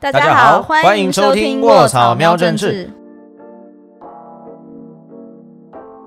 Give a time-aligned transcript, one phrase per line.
[0.00, 2.88] 大家好欢迎收听卧草喵政治。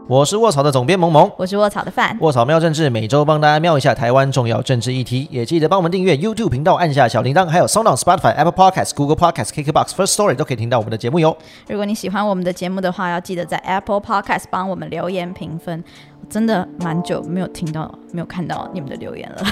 [0.07, 2.17] 我是卧草的总编萌萌，我是卧草的范。
[2.19, 11.37] 卧草喵政治每周帮大家瞄一下台湾重要政治议题，也记得帮我们订阅 YouTube 频道，按下小铃铛，还有 Sound on Spotify、Apple Podcasts、Google Podcasts、KKBox、First Story 都可以听到我们的节目哟。
[11.69, 15.83] 如果你喜欢我们的节目的话，要记得在 Apple Podcasts 帮我们留言评分。
[16.19, 19.43] 我真的蛮久没有听到、没有看到你们的留言了。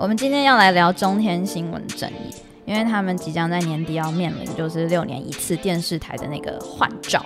[0.00, 2.34] 我们今天要来聊中天新闻正义。
[2.64, 7.22] 因为他们即将在年底要面临，就是六年一次电视台的那个换照，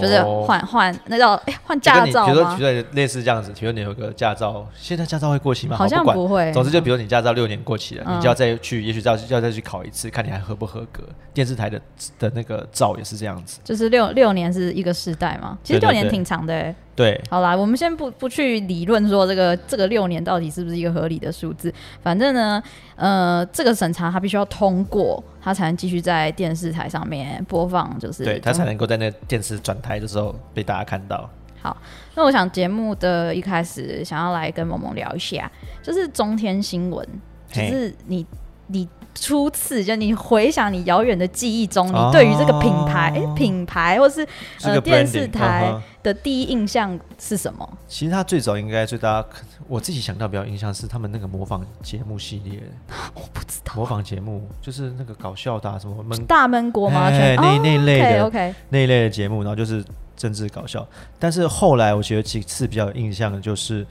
[0.00, 2.32] 就是换换那叫哎换驾照吗？
[2.32, 5.76] 比如说，比如类似这样子，比如你有个驾照，现在驾照会过期吗？
[5.76, 6.52] 好像不会。
[6.52, 11.02] 总之，就比如你驾照六年过期了，你就要再去，也许要要再去考一次，看你还合不合格。
[11.32, 11.80] 电视台的
[12.18, 15.56] 的那个照也是这样子，就是六六年是一个世代嘛？
[15.62, 16.74] 其实六年挺长的。
[16.96, 21.72] 对，好啦，我们先不不去理论说这个这个六年到底是不是一个合理的数字，
[22.02, 22.60] 反正呢，
[22.96, 31.28] 呃，这个审查它必须要通过，它才能继续在电视台上面播放，就是对，它才能够在那电视转台的时候被大家看到。
[31.60, 31.76] 好，
[32.14, 35.50] 那我想节目的一开始想要来跟萌萌聊一下，
[35.82, 37.06] 就是中天新闻，
[37.52, 38.26] 就是你
[38.68, 38.88] 你。
[39.20, 44.24] 初次就你回想你遥远的记忆中，你对于这个品牌、品牌或是
[44.62, 47.68] 呃电视台的第一印象是什么？
[47.88, 49.28] 其实他最早应该最大家，
[49.68, 52.60] 我自己想到比较印象是他们那个模仿节目系列。
[53.14, 57.10] 我不知道模仿节目就是那个搞笑的什么闷大闷锅吗？
[57.10, 59.84] 那那一类的 OK 那一类的节目，然后就是
[60.16, 60.86] 政治搞笑。
[61.18, 63.86] 但是后来我觉得几次比较有印象的就是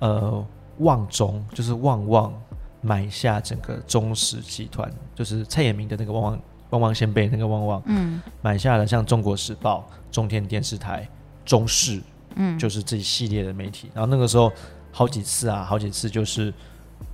[0.00, 0.44] 呃
[0.78, 2.32] 旺中，就是旺旺。
[2.84, 11.08] 买下整个中实集团，就是蔡衍明的那个旺旺旺旺先辈那个旺旺，嗯，买下了像中国时报、中天电视台、
[11.44, 12.02] 中视，
[12.34, 13.88] 嗯，就是这一系列的媒体。
[13.94, 14.50] 然后那个时候
[14.92, 16.52] 好几次啊，好几次就是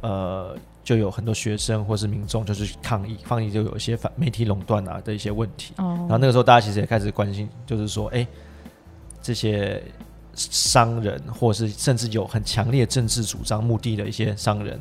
[0.02, 5.72] 呃，就有很多学生或是民众就是抗议，抗议就有一些反媒体垄断啊的一些问题。
[5.78, 8.26] 哦，然后那个时候大家其实也开始关心，就是说，哎，
[9.22, 9.82] 这些
[10.34, 14.78] 商人或是甚至有很强烈政治主张目的的一些商人。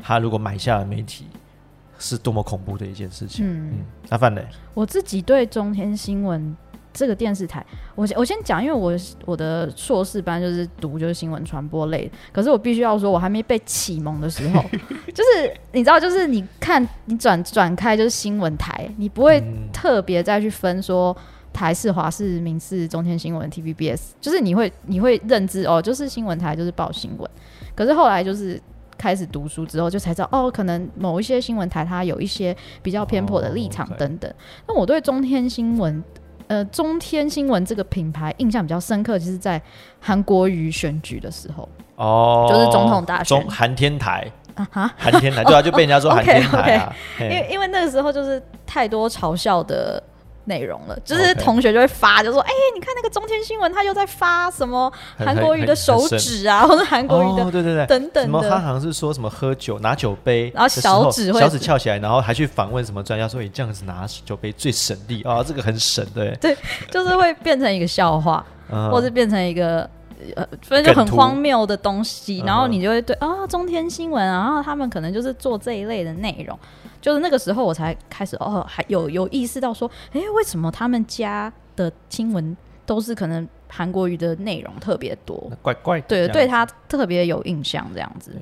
[0.00, 1.26] 他如果买下了媒体，
[1.98, 3.44] 是多么恐怖的一件事情。
[3.44, 6.56] 嗯嗯，阿范嘞，我自己对中天新闻
[6.92, 8.92] 这个电视台，我我先讲，因为我
[9.24, 14.62] 我的硕士班就是读就是新闻传播类，可是我必须要说，我还没被启蒙的时候，
[15.14, 21.16] 就是你知道，就是你看你转转开就是新闻台，你不会特别再去分说
[21.52, 27.30] 台视、华视、民视、中天新闻、TVBS，就是你会你会认知哦，就是新闻台就是报新闻，
[27.74, 28.60] 可是后来就是。
[28.98, 34.28] 开始读书之后，就才知道哦，可能某一些新闻台它有一些比较偏颇的立场等等。
[34.66, 36.02] 那我对中天新闻，
[36.48, 39.60] 呃，中天新闻这个品牌印象比较深刻，就是在
[40.00, 41.68] 韩国瑜选举的时候。
[41.96, 44.26] 哦，就是总统大选，韩天台。
[44.54, 50.02] 啊哈，韩天台对啊，就被人家说 韩天台啊，因为因为那个时候就是太多嘲笑的。
[50.48, 57.86] 内容了，就是同学就会发，就说：“哎，你看那个中天新闻，他又在发什么韩国瑜的手指啊，或者韩国瑜的对对对。
[57.86, 58.50] 等等的。
[58.50, 65.22] 他好像是说什么喝酒拿酒杯，然后小指小指翘起来，然后还去访问什么专家，说你这样子拿酒杯最省力。
[65.22, 66.34] 啊，这个很省对。
[66.40, 66.56] 对，
[66.90, 68.44] 就是会变成一个笑话，
[68.90, 69.88] 或者变成一个
[70.34, 76.58] 呃，反正就很荒谬的东西，然后你就会对啊，中天新闻，然后他们可能就是做这一类的内容。”
[77.00, 85.50] 就是那个时候，我才开始哦，还有有意识到说，哎，为什么他们家的新闻都是可能韩国语的内容特别多？
[85.62, 88.32] 怪怪，对，对他特别有印象这样子。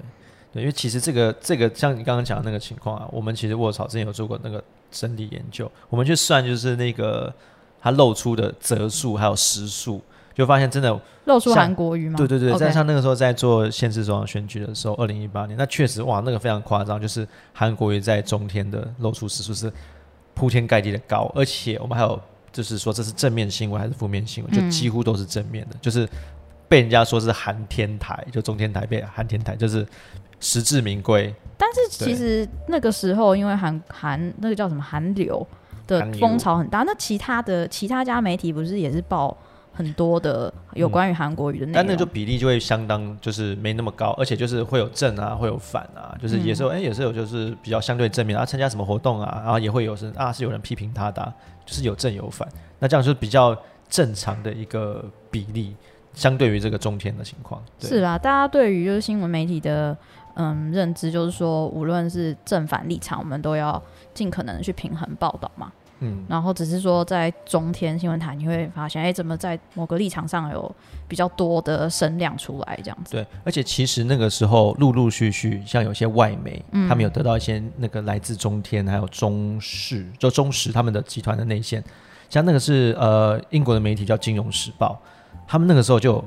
[0.52, 7.32] 对，因为其实这个这个像你刚刚讲的那个情况啊，我们其实卧槽之前有做过那个整理研究，我们去算就是那个
[7.78, 10.00] 它露出的折数还有时数。
[10.36, 12.18] 就发现真的露出韩国语吗？
[12.18, 19.72] 对对对，在像那个时候在做县市中央选举的时候，二零一八年，那确实哇，那个非常夸张，就是韩国瑜在中天的露出时数是
[20.34, 22.20] 铺天盖地的高，而且我们还有
[22.52, 26.06] 就是说这是正面新闻还是负面新闻，就几乎都是正面的，就是
[26.68, 29.86] 被人家说是韩天台，就中天台被韩天台，就是
[30.38, 31.34] 实至名归。
[31.56, 35.46] 但是其实那个时候，因为韩韩那个叫什么韩流
[35.86, 39.34] 的风潮很大，那其他的其他家媒体不是也是报？
[39.76, 51.32] 很多的有关于韩国语的内容，但那就比例就会相当就是没那么高，而且就是会有正啊，会有反啊，就是也是有哎也是有就是比较相对正面啊，参加什么活动啊，然后也会有是啊是有人批评他的，
[51.66, 53.54] 就是有正有反，那这样就是比较
[53.88, 55.76] 正常的一个比例，
[56.14, 57.62] 相对于这个中天的情况。
[57.78, 59.94] 是啊，大家对于就是新闻媒体的
[60.36, 63.80] 嗯认知，就是说无论是正反立场，我们都要
[64.14, 65.70] 尽可能去平衡报道嘛。
[66.00, 70.74] 嗯，然后只是说在中天新闻台，你会发现，哎，怎么在某个立场上有
[71.08, 73.12] 比较多的声量出来这样子？
[73.12, 76.88] 对，而且其实那个时候陆陆续续，像有些外媒，嗯。
[76.88, 81.82] 他们有得到一些那个来自中天还有中视，就中视他们的集团的内线，
[82.28, 85.00] 像那个是呃英国的媒体叫《金融时报》，
[85.48, 86.24] 他们那个时候就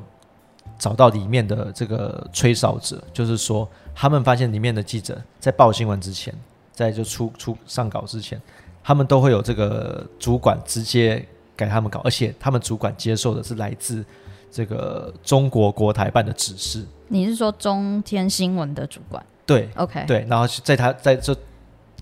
[0.77, 6.33] 找到里面的这个吹哨者，就是说他们发现里面的记者在报新闻之前，
[6.73, 8.41] 在就出出上稿之前，
[8.83, 14.03] 他们都会有这个主管直接给他们搞，而且他们主管接受的是来自
[14.51, 16.85] 这个中国国台办的指示。
[17.07, 21.35] 你是说中天新闻的主管对？OK，对，然后在他在这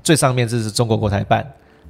[0.03, 1.45] 最上面这是中国国台办，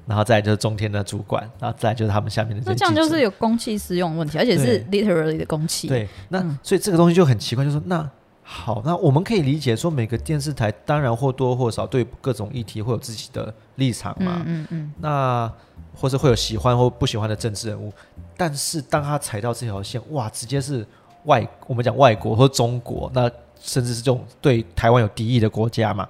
[0.06, 8.08] 然后再来就是中天的主管，然后再来就是他们下面的那这样就是有公器私用的问题，而且是 literally 的公器。，对，那、嗯所以这个东西就很奇怪，就是说那
[8.50, 15.52] 好，那我们可以理解说每个电视台当然或多或少对各种议题会有自己的立场嘛，嗯嗯嗯，那
[15.94, 17.92] 或者会有喜欢或不喜欢的政治人物，
[18.38, 20.88] 但是当他踩到这条线，哇，直接是
[21.26, 23.30] 外我们讲外国或中国，那
[23.60, 26.08] 甚至是这种对台湾有敌意的国家嘛，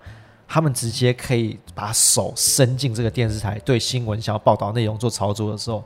[0.48, 5.84] 他们直接可以把手伸进这个电视台，对新闻想要报道内容做操作的时候，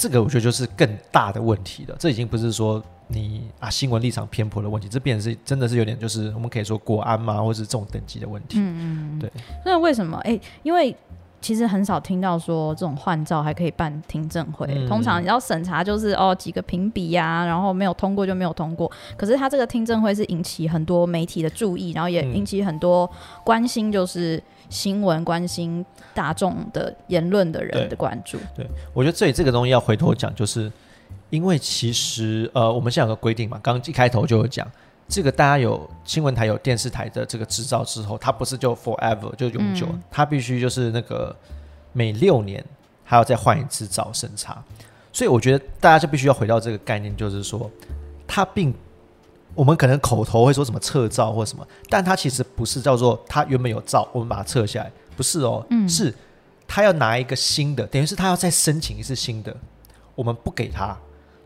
[0.00, 1.94] 这个我觉得就是更大的问题了。
[1.98, 8.56] 这已经不是说你啊新闻立场偏颇的问题，这变成是真的是有点就是我们可以说国安嘛，或是这种等级的问题。
[8.58, 9.30] 嗯对。
[9.62, 10.16] 那为什么？
[10.24, 10.96] 哎、因为
[11.40, 14.66] 其实很少听到说这种换照还可以办听证会。
[14.68, 18.90] 嗯通常你要审查就是哦几个评比呀、然后没有通过就没有通过。
[19.16, 23.10] 可是他这个听证会是引起很多媒体的注意，然后也嗯引起很多
[23.44, 28.38] 关心，就是新闻关心大众的言论的人的关注。
[28.54, 30.70] 对我觉得这里这个东西要回头讲，就是
[31.30, 34.66] 因为其实呃，我们现在有个规定嘛，刚刚一开头就有讲，
[35.10, 40.02] 这个大家有新闻台有电视台的这个执照之后，它不是就 forever 就永久，嗯。
[40.10, 41.34] 它必须就是那个
[41.92, 42.64] 每六年
[43.04, 44.62] 还要再换一次照审查，
[45.12, 47.68] 所以我觉得大家就必须要回到这个概念，就是说
[48.26, 48.72] 它并。
[49.52, 55.88] 我们可能口头会说什么撤照或什么，但它其实不是叫做它原本有照，我们把它撤下来，不是哦，嗯。
[55.88, 56.14] 是
[56.68, 59.54] 他要拿一个新的，等于是他要再申请一次新的，
[60.14, 60.96] 我们不给他，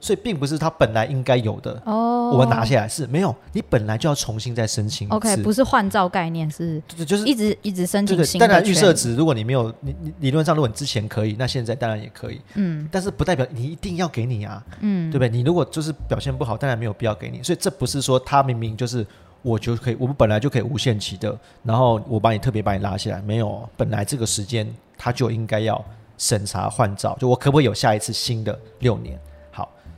[0.04, 5.16] 所以并不是他本来应该有的，哦，我们拿下来是没有，你本来就要重新再申请一次。
[5.16, 15.30] OK，不是换照概念，是就就是一直一直申这个请新的当然预设权值，如果你没有，你你理论上如果你之前可以，那现在当然也可以，嗯但是不代表你一定要给你啊，嗯，对不对？
[15.30, 19.06] 你如果就是表现不好，当然没有必要给你，所以这不是说他明明就是
[19.40, 25.82] 我就可以，我们本来就可以无限期的，然后我把你特别把你拉下来，没有哦，本来这个时间他就应该要
[26.18, 29.18] 审查换照，就我可不可以有下一次新的六年？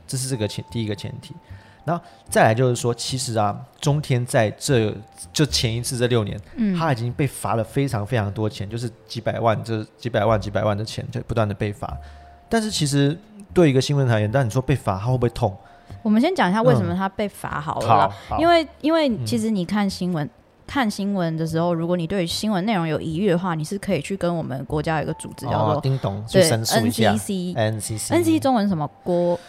[0.07, 1.35] 好，这是这个前第一个前提。
[1.85, 4.93] 然后再来就是说，其实啊，中天在这
[5.31, 11.97] 就前一次这六年，嗯他已经被罚了非常非常多钱，就是几百万，就是几百万、几百万的钱，就不断的被罚。
[12.49, 13.17] 但是其实
[13.53, 15.55] 对一个新闻台员，但你说被罚，他会不会痛？
[16.03, 18.15] 我们先讲一下为什么嗯他被罚好了啦。
[18.27, 20.29] 好，因为为因为嗯其实你看新闻、
[20.65, 27.55] 看新闻的时候，如果你对于新闻内容有疑虑的话，你是可以去跟我们国家有一个组织叫做、哦叮咚去对申诉一下 NCC。
[27.55, 29.39] NCC NCC 中文什么国，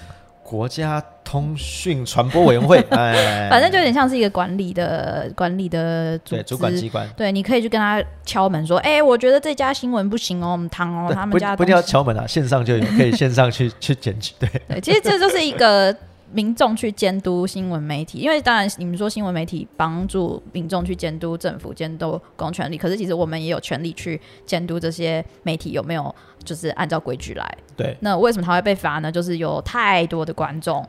[0.48, 6.16] 国家通讯传播委员会， 哎，反正就有点像是一个管理的管理的。
[6.20, 7.06] 对主管机关。
[7.14, 14.32] 对，你可以去跟他敲门说，哎、我觉得这家新闻不行哦，我们汤哦，他们家不一定要敲门啊，线上就有，可以线上去去检举。
[14.38, 15.94] 对，对，其实这就是一个
[16.32, 26.14] 民众去监督新闻媒体，因为当然你们说新闻媒体帮助民众去监督政府、监督公权力，可是其实我们也有权利去监督这些媒体有没有
[26.44, 27.58] 就是按照规矩来。
[27.76, 29.10] 对，那为什么他会被罚呢？
[29.10, 30.86] 就是有太多的观众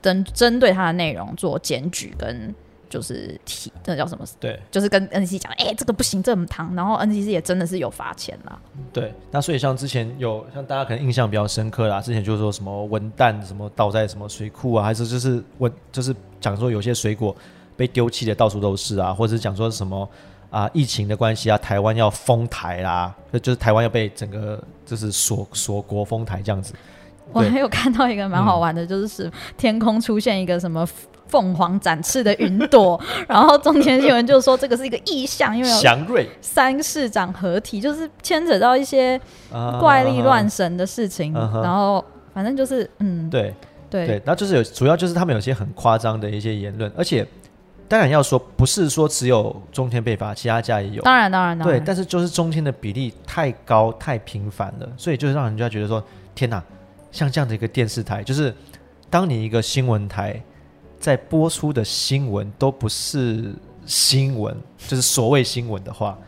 [0.00, 2.54] 针针对他的内容做检举跟。
[2.92, 4.24] 就是提那叫什么？
[4.38, 6.74] 对，就是跟 NCC 讲，哎、这个不行，这么烫。
[6.74, 8.58] 然后 NCC 也真的是有罚钱啦。
[8.92, 17.34] 对，那所以像之前有像大家可能印象比较深刻啦，之前就说什么文旦什么倒在什么水库啊，还是就是文就是讲说有些水果
[17.78, 20.06] 被丢弃的到处都是啊，或者是讲说什么
[20.50, 26.74] 啊疫情的关系啊，台湾要封台啦，就就是台湾要被整个就是锁锁国封台这样子。
[27.32, 27.46] 对。
[27.46, 30.86] 我还有看到一个蛮好玩的，就是是天空出现一个什么
[31.28, 36.28] 凤凰展翅的云朵， 然后中天新闻就说这个是一个意象，因为祥瑞。
[36.40, 39.20] 三市长合体，就是牵扯到一些
[39.52, 43.54] 啊怪力乱神的事情，然后反正就是嗯，对。
[43.90, 44.06] 对。
[44.06, 47.26] 对，那就是有主要就是他们有些很夸张的一些言论，而且
[47.86, 51.02] 当然要说不是说只有中天被罚，其他家也有。
[51.02, 56.02] 当然当然当对，然，但是就是中天的比例太高太频繁了，所以就是让人家觉得说，
[56.34, 56.62] 天哪，
[57.12, 58.52] 像这样的一个电视台，就是
[59.08, 60.42] 当你一个新闻台
[60.98, 63.54] 在播出的新闻都不是
[63.86, 64.56] 新闻，
[64.88, 66.18] 就是所谓新闻的话，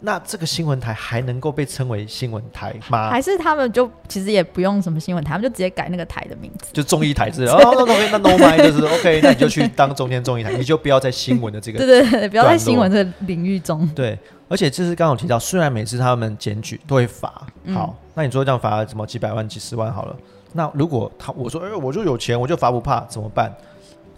[0.00, 3.10] 那这个新闻台还能够被称为新闻台吗？
[3.10, 6.70] 还是他们就其实也不用什么新闻台，他们就直接改那个台的名字。
[6.72, 13.86] 就综艺台之类的， 哦，那 OK，那 No My 就是 OK，那你就去当中天综艺台，你就不要在新闻的这个 对对对，不要在新闻这个领域中。
[13.94, 14.18] 对，
[14.52, 20.14] 而且这是刚刚有提到，虽然每次他们检举都会罚，嗯好，那你说这样罚什么几百万、几十万好了，
[20.52, 23.50] 那如果他我说，哎、我就有钱，我就罚不怕，怎么办？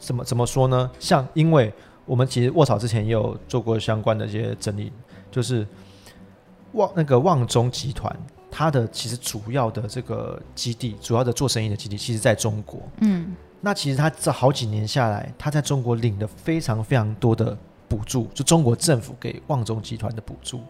[0.00, 0.90] 怎么怎么说呢？
[0.98, 1.72] 像因为
[2.04, 4.92] 我们其实卧槽之前也有做过相关的一些整理，
[5.30, 5.64] 就是
[6.72, 8.12] 旺那个旺中集团。
[8.50, 12.80] 它的其实主要的这个基地，主要的做生意的基地，其实在中国。
[13.00, 17.56] 嗯，那其实他这好几年下来，他在中国领了非常非常多的
[17.88, 20.60] 补助，就中国政府给旺中集团的补助，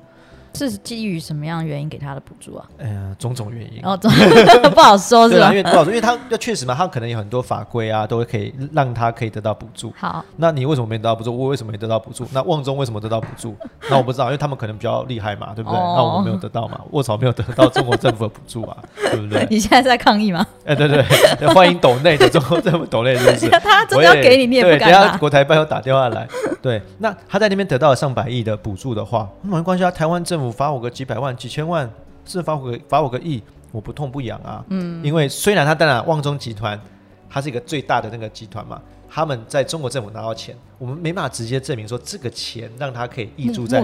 [0.55, 2.65] 是基于什么样的原因给他的补助啊？
[2.79, 3.81] 呃，种种原因。
[3.83, 3.97] 然后
[4.71, 5.57] 不好说，是吧因？
[5.57, 9.93] 为不好说，因为他要确实嘛，他可能有很多法规啊，都会可以让他可以得到补助。
[9.97, 11.37] 好，那你为什么没得到补助？
[11.37, 12.27] 我为什么没得到补助？
[12.33, 13.57] 那旺中为什么得到补助？
[13.91, 15.79] 那我不知道，因为他们可能比较厉害嘛，对不对？
[15.79, 18.77] 哦那我们没有得到嘛，卧槽没有得到中国政府的补助啊，
[19.11, 19.47] 对不对？
[19.51, 20.47] 你现在在抗议吗？
[20.65, 21.05] 哎，对对
[21.39, 23.49] 对， 欢迎抖内的中国政府抖内，是不是？
[23.51, 25.17] 他真的要给你，你也对，不敢等一下。
[25.19, 26.27] 国台办又打电话来，
[26.63, 31.89] 对，那他在那边得到了上百亿的补助的话，那没关系啊，台湾政府罚我个几百万、几千万，
[32.25, 34.65] 是罚我个罚我个亿，我不痛不痒啊。
[34.69, 36.81] 嗯，因为虽然他当然旺中集团，
[37.29, 43.81] 它是一个最大的那个集团嘛，他们在中国政府拿到钱，我们没办法直接证明说这个钱让他可以挹注目在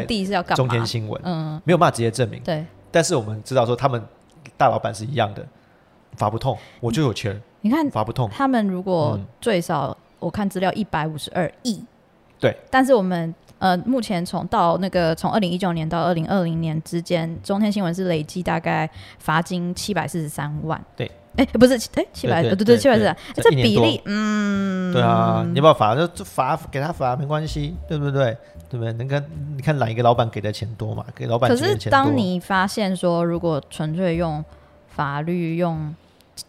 [0.54, 0.68] 中？
[0.68, 2.64] 天新闻，嗯，没有办法直接证明，对。
[2.90, 4.02] 但是我们知道说他们
[4.56, 5.46] 大老板是一样的，
[6.16, 8.28] 罚不痛，我就有钱，你看罚不痛。
[8.30, 11.84] 他们如果嗯最少，我看资料一百五十二亿，
[12.40, 20.82] 对，但是我们呃目前从到那个从二零一九年到二零二零年之间，中天新闻是累计大概罚金七百四十三万。
[20.96, 25.94] 对，哎，不是，哎，七百，对对七百四十三，这比例，嗯，对啊，你要不要罚？
[25.94, 28.36] 就就罚给他罚没关系，对不对？
[28.70, 28.92] 对不对？
[28.94, 29.22] 能跟
[29.56, 31.04] 你看哪一个老板给的钱多嘛？
[31.14, 31.76] 给老板可是。
[31.90, 34.42] 当你发现说，如果纯粹用
[34.88, 35.94] 法律用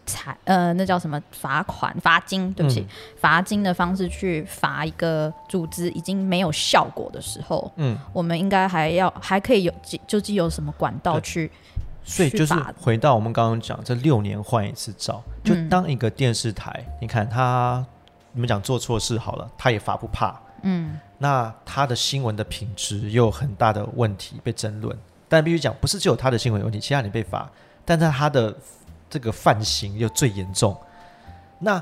[0.06, 2.86] 财呃，那叫什么罚款罚金，对不起，嗯。
[3.16, 9.72] 罚金的方式去罚一个组织已经没有效果的时候，嗯，我们应该还要还可以有
[10.06, 11.50] 究竟有什么管道去
[12.04, 15.68] 所以就是回到我们刚刚讲，这六年换一次照，就嗯。
[15.68, 17.84] 当一个电视台，你看他，
[18.32, 20.98] 你们讲做错事好了，他也罚不怕，嗯。
[21.18, 24.96] 那他的新闻的品质又有很大的问题被争论。
[25.28, 27.48] 但必须讲，不是只有他的新闻有问题，其他你被罚，
[27.86, 28.54] 但在他的
[29.12, 30.74] 这个犯行又最严重。
[31.58, 31.80] 那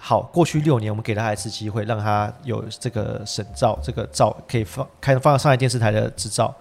[0.00, 6.52] 好，过去六年我们给他一次机会，让他有这个审照，这个照可以放开放上海电视台的执照。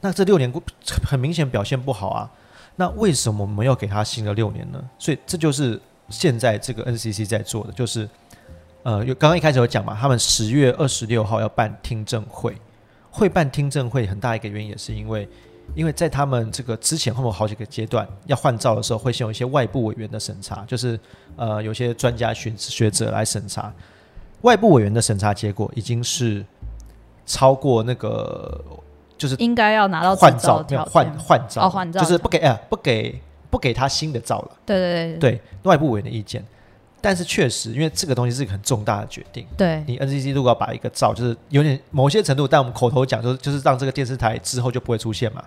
[0.00, 0.60] 那这六年过
[1.08, 2.28] 很明显表现不好啊，
[2.74, 4.82] 那为什么我们要给他新的六年呢？
[4.98, 8.08] 所以这就是现在这个 NCC 在做的，就是
[8.82, 12.54] 呃，有刚刚一开始有讲嘛，他们十月二十六号要办听证会，
[13.10, 15.28] 会办听证会很大一个原因也是因为，
[15.74, 20.98] 因为在他们这个之前后面有好几个阶段要换照的时候，会先有一些外部委员的审查，就是
[21.36, 23.72] 呃有些专家学学者来审查，
[24.42, 26.44] 外部委员的审查结果已经是
[27.26, 28.62] 超过那个
[29.16, 31.10] 就是应该要拿到换照换。
[31.18, 36.44] 换照哦换照就是不给呃不给不给他新的照了，对对对对外部委员的意见。
[37.04, 45.44] 但是确实，因为这个东西是一个很重大的决定，对，你 NCC 如果要把一个照，就是有点某些程度，但我们口头讲，就是就是让这个电视台之后就不会出现嘛。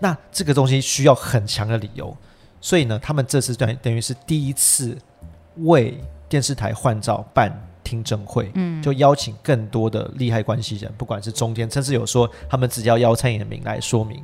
[0.00, 2.14] 那这个东西需要很强的理由，
[2.60, 4.98] 所以呢，他们这次等等于是第一次
[5.58, 5.96] 为
[6.28, 14.20] 电视台换照办听证会，嗯，就邀请更多的利害关系人，不管是中间，甚至有说他们直接要邀蔡衍明来说明。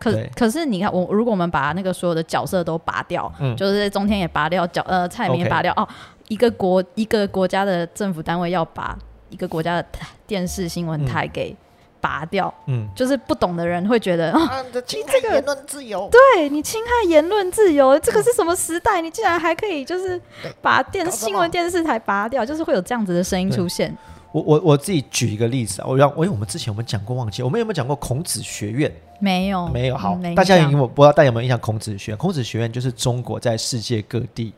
[0.00, 0.28] 可对。
[0.34, 3.56] 可是你看，我如果我们把那个所有的角色都拔掉，嗯。
[3.56, 5.86] 就是中天也拔掉，角呃蔡明也拔掉哦，
[6.26, 11.54] 一个国一个国家的政府单位要把一个国家的台电视新闻台给
[12.00, 16.08] 拔掉，嗯，就是不懂的人会觉得啊，啊，这侵害言论自由。
[16.10, 19.02] 对你侵害言论自由，这个是什么时代？
[19.02, 20.18] 你竟然还可以就是
[20.62, 23.94] 把电新闻电视台拔掉，就是会有这样子的声音出现。
[24.32, 28.92] 我我我自己举一个例子啊，我让我因为我们之前我们讲过，忘记我们有没有讲过孔子学院？
[29.18, 31.58] 没有，没有，好嗯，大家有没有不知道大家有没有印象？
[31.58, 34.52] 孔子学院，孔子学院就是中国在世界各地，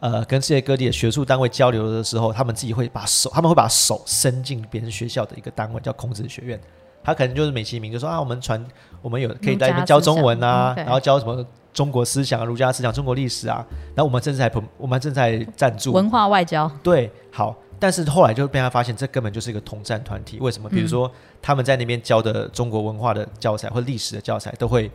[0.00, 6.60] 呃，跟世界各地的学术单位交流的时候，他们自己会把手，他们会把手伸进别人学校的一个单位，叫孔子学院。
[7.02, 8.62] 他可能就是美其名，就说啊，我们传，
[9.02, 20.38] 我们有可以在里面教中文啊，然后教什么中国思想啊、儒家思想、中国历史啊，然后我们正在我们正在赞助文化外交，对，好，但是后来就被他发现，这根本就是一个统战团体。
[20.40, 20.68] 为什么？
[20.68, 21.10] 比如说、
[21.42, 24.90] 他们在那边教的中国文化的教材或历史的教材，都会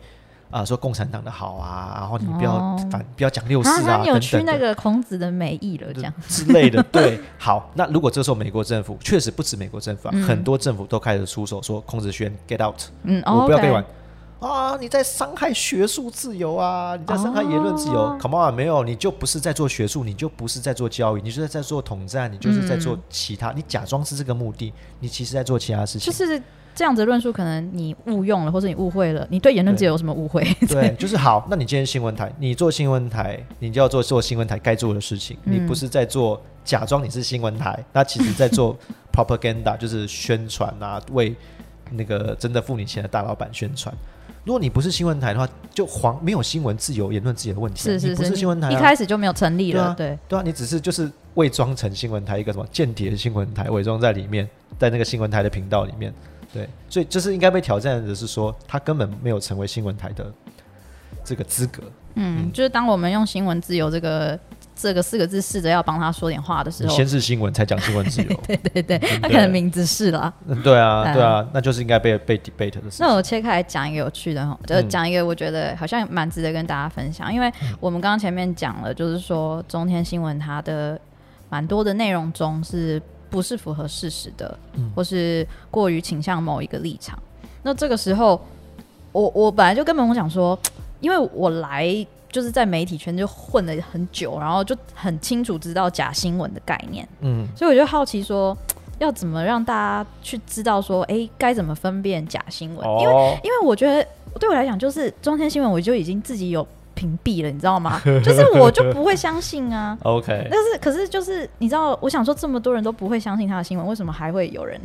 [0.50, 6.12] 啊、说共产党的好啊，然后你不要哦反、不要讲六四啊，等等的曲那个孔子的美意了，这样。
[6.26, 6.82] 之类的。
[6.90, 13.84] 对，好，那如果这时候美国政府确实不止美国政府啊，嗯很多政府都开始出手说孔子学院 get out，、嗯，我不要被玩。
[14.40, 17.94] 啊，你在伤害学术自由啊，你在伤害言论自由。
[17.94, 26.10] 哦 Come on，没有，你就不是在做学术，你就不是在做教育，你就是在做统战，你就是在做其他，你假装是这个目的，你其实在做其他事情。
[26.10, 26.42] 就是
[26.74, 30.42] 这样子论述，可能你误用了，或者你误会了，你对言论自由有什么误会？
[30.66, 31.46] 对，就是好。
[31.50, 38.74] 那你今天新闻台，你做新闻台，你就要做做新闻台该做的事情，嗯你不是在做假装你是新闻台， 那其实在做
[39.12, 41.36] propaganda，就是宣传啊，为
[41.90, 43.94] 那个真的付你钱的大老板宣传。
[44.44, 56.12] 如果你不是新闻台的话，就黄没有新闻自由、言论自由的问题是是是，是新闻台、啊，一开始就没有成立了，对，对啊，你只是就是伪装成新闻台一个什么间谍新闻台，伪装在里面，在那个新闻台的频道里面，
[56.52, 60.32] 对，所以就是应该被挑战的是说，他根本没有成为新闻台的
[61.24, 61.82] 这个资格。
[62.14, 64.38] 嗯，就是当我们用新闻自由这个
[64.80, 70.32] 这个四个字试着要帮他说点话的时候，先是新闻才讲新闻自由， 对对对，嗯他可能名字是啦。
[70.46, 73.06] 嗯对啊，嗯对啊，那就是应该被被 debate 的事情。
[73.06, 80.98] 那我切开来讲一个有趣的哈，就嗯讲一个我觉得好像蛮值得跟大家分享，因为我们刚刚前面讲了，就是说中天新闻它的
[81.48, 87.18] 蛮多的内容中是不是符合事实的，嗯或是过于倾向某一个立场。
[87.62, 88.40] 那这个时候，
[89.12, 90.58] 我我本来就跟萌萌讲说，
[91.00, 98.56] 因为我来就是在媒体圈就混了很久，然后就很清楚知道假新闻的概念，嗯，所以我就好奇说，
[98.98, 102.86] 要怎么让大家去知道说，哎，该怎么分辨假新闻？
[103.00, 104.06] 因为哦，因为我觉得
[104.38, 108.00] 对我来讲，就是中天新闻，我就已经自己有屏蔽了，你知道吗？
[108.22, 109.98] 就是我就不会相信啊。
[110.04, 114.80] OK，但是可是就是你知道，我想说这么多人都不会相信他的新闻，为什么还会有人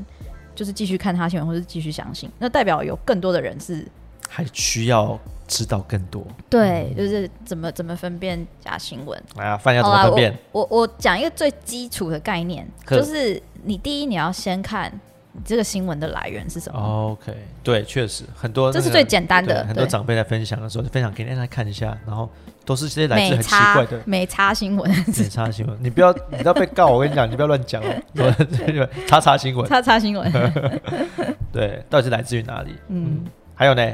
[0.56, 2.30] 就是继续看他新闻，或是继续相信？
[2.40, 3.86] 那代表有更多的人是
[4.28, 6.26] 还需要知道更多。
[6.50, 9.22] 对，就是怎么怎么分辨假新闻。
[9.38, 10.38] 哎呀，饭要怎么分辨？
[10.52, 14.92] 我我我讲一个最基础的概念，就是你第一你要先看
[15.32, 16.80] 你这个新闻的来源是什么。
[16.80, 22.30] OK，对，确实很多、那个，这是最简单的很多对长辈在分享的时候，就分享给大家看一下，然后
[22.64, 25.78] 都是这些来自很奇怪的美差新闻，美差新闻。
[25.82, 27.94] 你不要，你不要被告，我跟你讲，你不要乱讲哦。
[28.14, 30.32] 对叉叉新闻，差差新闻，
[31.52, 32.74] 对，到底是来自于哪里？
[32.88, 33.94] 嗯，还有呢，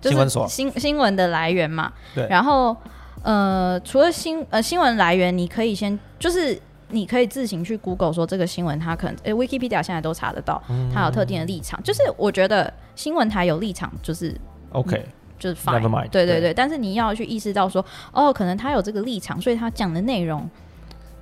[0.00, 1.92] 就是新闻所，新新闻的来源嘛。
[2.14, 2.26] 对。
[2.28, 2.76] 然后
[3.22, 6.58] 呃，除了新呃新闻来源，你可以先就是
[6.88, 10.90] 你可以自行去 Google 说这个新闻它可能，诶 Wikipedia 现在都查得到，嗯。
[10.94, 11.82] 它有特定的立场。
[11.82, 14.34] 就是我觉得新闻台有立场，就是。
[14.72, 15.04] OK，
[15.36, 16.40] 就是 fine，mind，对对对。
[16.40, 20.48] 对，但是你要去意识到说，哦，可能他有这个立场，所以他讲的内容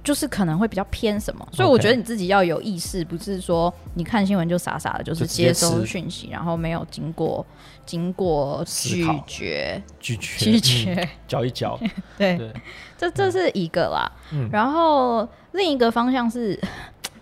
[0.04, 7.44] 就是可能会比较偏什么，所以我觉得你自己要有意识，不是说你看新闻就傻傻的，就是接接收讯息，然后没有经过
[7.88, 11.80] 经过咀嚼、咀嚼拒绝，咀嗯嚼，嚼一嚼，
[12.18, 12.52] 对，對，
[12.98, 14.12] 这这是一个啦。
[14.30, 14.46] 嗯。
[14.52, 16.60] 然后另一个方向是，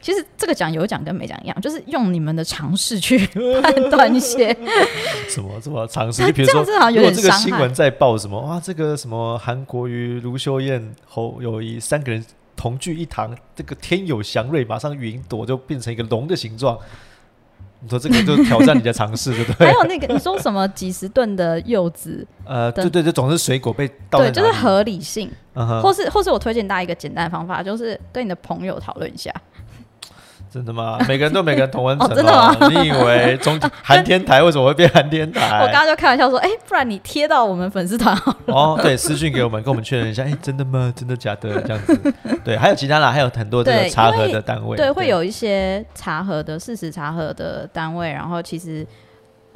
[0.01, 3.17] 其实这个讲有讲跟没讲一样，就是用你们的尝试去
[3.63, 4.53] 判断一些。
[5.31, 6.33] 什么什么尝试？
[6.33, 12.25] 比如说，如果这个点新闻在报什么哇，这个什么韩国瑜、卢秀燕、侯友谊三个人
[12.57, 16.77] 同聚一堂，这个天有祥瑞，马上云朵就变成一个龙的形状。
[17.81, 19.67] 你说这个就挑战你的尝试，对不对？
[19.69, 25.31] 还有那个你说什么几十吨的柚子， 呃，对对对，总是水果被倒对，就是合理性。
[25.59, 29.33] 嗯或是或是我推荐大家一个简单的方法，就是跟你的朋友讨论一下。
[30.57, 30.97] 真的吗？
[31.07, 35.61] 每个人都每个人同温层哦 真的吗你以为中韩天台为什么会变韩天台？
[35.61, 38.55] 我刚刚就开玩笑说，哎、不然你贴到我们粉丝团好了。
[38.55, 40.91] 哦，对，私讯给我们，跟我们确认一下，哎，真的吗？
[40.97, 41.61] 真的假的？
[41.61, 48.87] 这样子， 对，还有其他啦，还有很多这个对查核的单位，对，会有一些查核的事实查核的单位，然后其实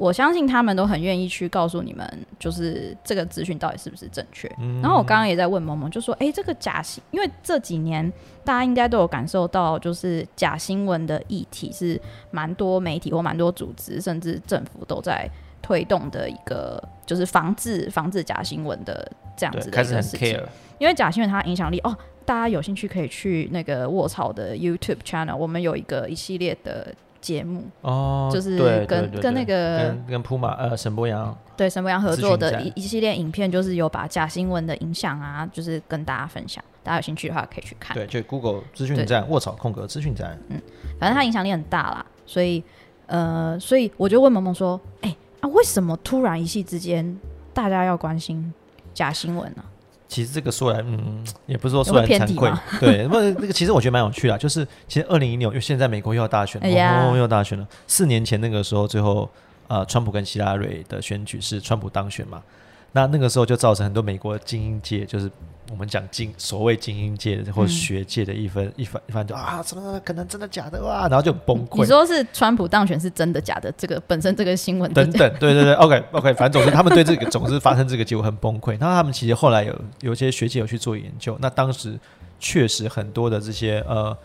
[0.01, 4.51] 我相信他们都很愿意去告诉你们，就是这个资讯到底是不是正确。
[4.57, 8.11] 嗯然后我刚刚也在问萌萌，就说：“哎、这个假新，因为这几年
[8.43, 15.29] 大家应该都有感受到，就是假新闻的议题是蛮多媒体或蛮多组织，甚至政府都在
[15.61, 20.41] 推动的一个，就是防治防治假新闻的这样子的一个事情。
[20.79, 36.63] 因为假新闻它的影响力哦，大家有兴趣可以去那个卧槽的 YouTube channel，我们有一个一系列的节目，哦，就是对跟跟那个跟跟普马呃沈博阳，对沈博阳合作的一一系列影片，就是有把假新闻的影响啊，就是跟大家分享。
[36.83, 37.95] 大家有兴趣的话可以去看。
[37.95, 40.59] 对，就 Google 资讯站卧槽空格资讯站，嗯
[40.99, 42.63] 反正它影响力很大啦，所以
[43.05, 47.19] 呃，所以我就问萌萌说，哎、啊，为什么突然一夕之间
[47.53, 48.51] 大家要关心
[48.93, 49.63] 假新闻呢、
[50.11, 57.65] 其实这个说来，嗯，也不是说说来惭愧对，不，那个其实我觉得蛮有趣的啊，就是其实二零一六，因为现在美国又要大选了，哎呀哦，又要大选了。
[57.87, 59.29] 四年前那个时候，最后
[59.69, 62.43] 呃，川普跟希拉蕊的选举是川普当选嘛，
[62.91, 65.31] 那那个时候就造成很多美国精英界，就是
[65.71, 71.07] 我们讲精所谓精英界的或者学界的一分、一番一番就啊，什么可能真的假的哇？
[71.07, 71.79] 然后就崩溃。
[71.79, 73.71] 你说是川普当选是真的假的？
[73.77, 78.77] 这个本身这个新闻等等，对对对，OK OK，反正总之他们对这个总是发生这个结果很崩溃。
[78.81, 81.97] 那他们其实后来有有些学界有去做研究，那当时
[82.37, 84.17] 确实很多的这些呃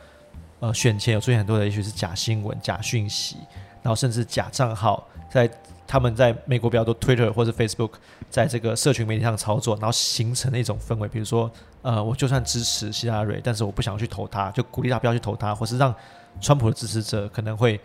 [0.59, 3.37] 呃选前有出现很多的，也许是假新闻、假讯息，
[3.83, 5.49] 然后甚至假账号在。
[5.87, 7.93] 他们在美国比较多 Twitter 或者 Facebook，
[8.29, 11.51] 在这个社群媒体上操作，然后形成了一种氛围，比如说，
[11.83, 15.95] 呃，我就算支持希拉蕊，但是我不想去投他，就鼓励他不要去投他，或是让
[16.41, 17.81] 川普的支持者可能会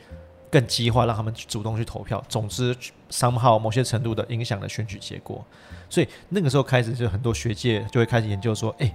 [0.49, 2.23] 更激化，让他们主动去投票。
[2.27, 2.75] 总之，
[3.09, 5.45] 商号某些程度的影响了选举结果。
[5.89, 8.93] 所以那个时候开始，就很多学界就会开始研究说，哎，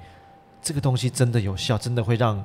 [0.61, 2.45] 这个东西真的有效，真的会让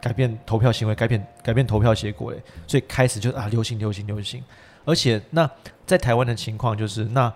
[0.00, 2.40] 改变投票行为，改变改变投票结果嘞。
[2.66, 4.42] 所以开始就啊，流行流行流行。
[4.86, 5.50] 而且，那
[5.84, 7.30] 在台湾的情况就是，那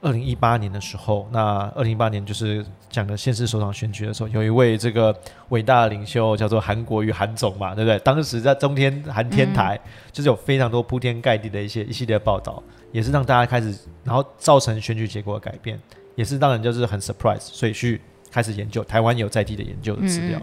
[0.00, 5.14] 二零一八年的时候，那二零一八年就是讲的县市首长选举的时候，有一位这个
[5.50, 7.98] 伟大的领袖叫做韩国瑜韩总嘛，对不对？
[8.00, 9.78] 当时在中天韩天台，
[10.10, 15.78] 就是有非常多铺天盖地的一些一系列报道，也是让大家开始，然后造成选举结果的改变，
[16.14, 20.40] 也是让人就是很 surprise，所以去开始研究台湾有在地的研究的资料，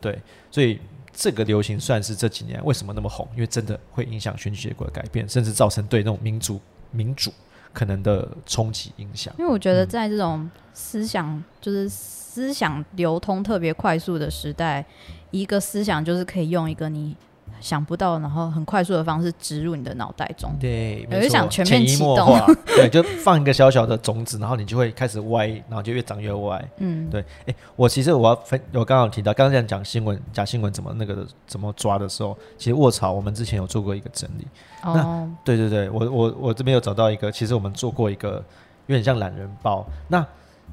[0.00, 0.18] 对，
[0.50, 0.78] 所以。
[1.22, 3.28] 这个流行算是这几年为什么那么红？
[3.34, 7.32] 因为真的会影响选举结果的改变，甚至造成对那种民主民主
[7.72, 9.32] 可能的冲击影响。
[9.38, 14.84] 因为我觉得在这种思想就是思想流通特别快速的时代，
[15.30, 17.14] 一个思想就是可以用一个你。
[17.62, 20.52] 想不到，然后很快速的方式植入你的脑袋中。
[20.60, 22.38] 对，我就想全面启动。
[22.66, 26.62] 对，就放一个小小的种子，然后你就会开始歪，然后就越长越歪。
[26.78, 27.24] 嗯，对。
[27.46, 34.46] 哎，我其实我要分，我刚刚提到，刚刚在讲新闻，假新闻怎么那个怎么抓的时候，其实卧槽，我们之前有做过一个整理。
[34.82, 35.30] 哦。
[35.44, 38.44] 对对对，我我我这边有找到一个，其实我们做过一个
[38.88, 39.86] 有点像懒人包。
[40.08, 40.26] 那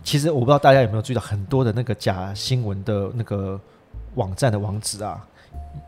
[0.03, 3.59] 其实我不知道大家有没有注意到，很多的那个假新闻的那个
[4.15, 5.23] 网站的网址啊。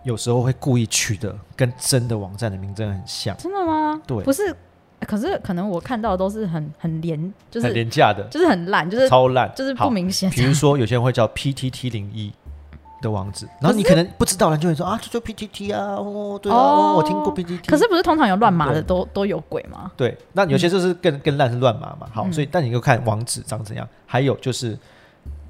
[0.03, 4.01] 有时候会故意取的跟真的网站的名称很像，真的吗？
[4.07, 4.55] 对，不是，
[5.01, 10.29] 可是可能我看到都是很很廉，就是很廉价的，就是很烂，就是超烂，就是不明显。
[10.31, 12.33] 比如说有些人会叫 PTT 零一
[12.99, 17.67] 的网址，然后你可能不知道，人就会说啊，这就 PTT 啊，哦，对啊，我听过 PTT。
[17.67, 19.91] 可是不是通常有乱码的都都有鬼吗？
[19.95, 22.07] 对，那有些就是更更烂是乱码嘛。
[22.11, 24.75] 好，所以但你就看网址长怎样，还有就是。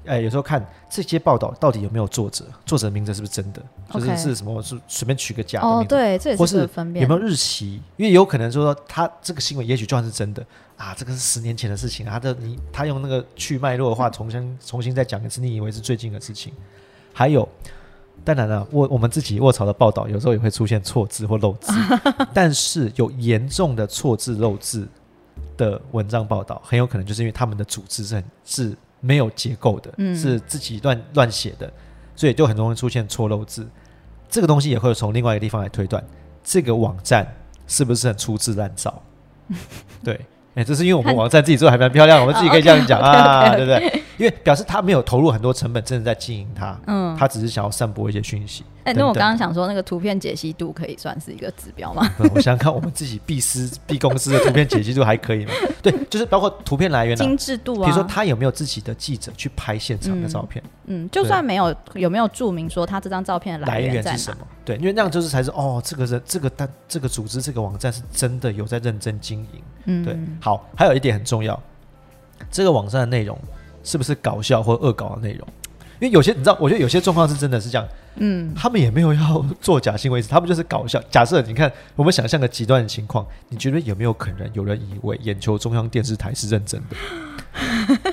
[0.04, 3.62] 哎，有时候看这些报道到底有没有作者，作者的名字是不是真的，
[3.92, 10.44] 就是是什么是随便取个假的名字，对，这也是分辨有没有日期，因为有可能说他这个新闻也许就算是真的
[10.76, 16.52] 啊，这个是十年前的事情，他的你他用那个去脉络的话重新重新再讲一次，你以为是最近的事情。
[17.12, 17.48] 还有，
[18.24, 21.72] 当然了，我我们自己卧槽的报道有时候也会出现错字或漏字，
[22.34, 24.88] 但是有严重的错字漏字
[25.56, 28.76] 的文章报道，很有可能就是因为他们的组织是很是。
[29.02, 31.70] 没有结构的，是自己乱乱写的，
[32.16, 33.68] 所以就很容易出现错漏字。
[34.30, 36.02] 这个东西也会从另外一个地方来推断，
[36.42, 37.26] 这个网站
[37.66, 39.02] 是不是很粗制滥造？
[40.02, 40.18] 对。
[40.54, 44.02] 哎，这是因为我们网站自己做的还蛮漂亮， 我们自己可以这样讲啊，对不对？
[44.18, 48.62] 因为表示他没有投入很多成本，真的在经营它，嗯，他只是想要散播一些讯息。
[48.84, 52.08] 哎，那我刚刚想说，那个图片解析度可以算是一个指标吗？
[52.34, 55.52] 我想想看，我们自己 B 司 B 公司的图片解析度还可以吗？
[55.82, 60.62] 对，就是包括图片来源、精致度啊，比如说他有没有自己的记者去拍现场的照片？
[60.86, 64.46] 嗯，就算没有，有没有注明说他这张照片的来源是什么？
[64.64, 69.62] 对，因为那样就是才是哦，这个人、这个单、这个组织、这个网站是真的有在认真经营。
[69.84, 71.60] 嗯，对，好，还有一点很重要，
[72.50, 73.38] 这个网站的内容
[73.84, 75.46] 是不是搞笑或恶搞的内容？
[76.02, 81.00] 因为有些你知道，我觉得有些状况是真的是这样，嗯，他们也没有要做假新闻，他们就是搞笑。
[81.08, 86.96] 假设你看，我们想象个极端的情况，你觉得有没有可能有人以为眼球中央电视台是认真的？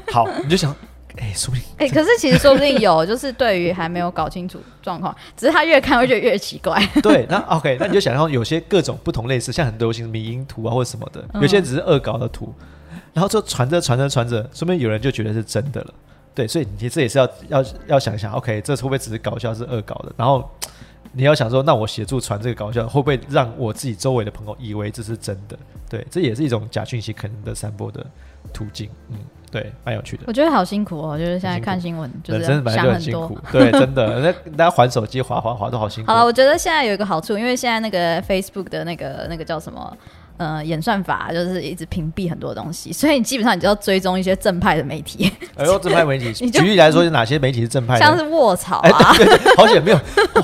[0.13, 0.75] 好，你就想。
[1.17, 6.81] 哎，说不定哎，可是其实说不定有，就是对于还没有搞清楚状况，只是他越看会觉得越奇怪。
[7.01, 12.53] 对，那 OK，那你就想象有些各种不同类似，像很多流行迷因图啊或者什么的，有些只是恶搞的图，
[13.11, 15.93] 然后就传着传着传着，说不定有人就觉得是真的了。
[16.33, 20.11] 对，所以你这也是要要要想一想，OK，这会不会只是搞笑是恶搞的？
[20.17, 20.49] 然后
[21.11, 25.57] 你要想说，那我协助传这个搞笑，会不会让我自己周围的朋友以为这是真的？
[25.89, 28.05] 对，这也是一种假讯息可能的散播的
[28.53, 28.89] 途径。
[29.09, 29.17] 嗯。
[29.51, 30.25] 对，蛮有趣的。
[30.27, 33.35] 我觉得好辛苦哦，就是现在看新闻，就是想很多。
[33.51, 36.11] 对，真的，那大家还手机滑滑滑都好辛苦。
[36.11, 39.97] 好了，我觉得现在有一个好处，因为现在那个 Facebook 的那个那个叫什么
[40.39, 45.31] 呃演算法，就是一直屏蔽很多东西，所以你基本上你就要追踪一些正派的媒体。
[45.55, 47.99] 哎呦， 正派媒体，举例来说，有哪些媒体是正派？
[47.99, 48.89] 像是卧槽啊，
[49.55, 49.99] 好险没有，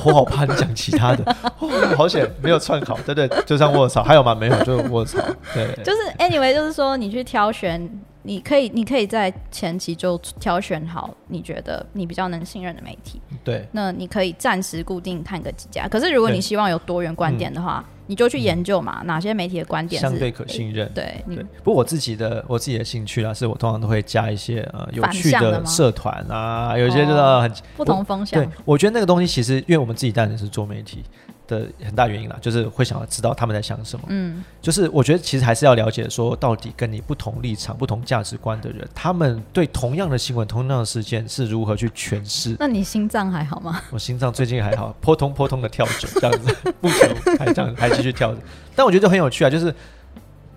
[0.06, 1.36] 我好怕你讲其他的。
[1.98, 4.36] 好险没有串好，对对，就像卧槽，还有吗？
[4.36, 5.20] 没有，就是卧槽。
[5.54, 7.90] 对，就是 anyway，就是说你去挑选。
[8.28, 13.22] 你可以，你可以在前期就挑选好你觉得你比较能信任的媒体。
[13.46, 15.88] 对，那你可以暂时固定看个几家。
[15.88, 20.92] 可是如果你希望有多元观点的话，你就去研究嘛，哪些媒体的观点相对可信任。
[20.94, 21.24] 对，
[21.64, 28.44] 不过我自己的我自己的兴趣啦，是我通常都会加一些呃有趣的社团啊，有些就是哦很不同风向。
[28.44, 31.04] 对，我觉得那个东西其实，因为我们自己当然是做媒体
[31.48, 34.06] 的很大原因啦，就是会想要知道他们在想什么。
[34.10, 42.56] 嗯，就是我觉得其实还是要了解说，到底跟你不同立场、不同价值观的人，他们对同样的新闻、同样的事件是如何去诠释。
[42.60, 43.82] 那你心脏还好吗？
[43.92, 46.96] 我心脏最近还好，扑通扑通的跳着，这样子， 不久
[47.40, 48.40] 还这样还继续跳着。
[48.76, 49.74] 但我觉得很有趣啊，就是